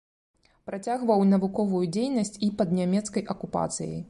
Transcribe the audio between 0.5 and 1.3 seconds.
Працягваў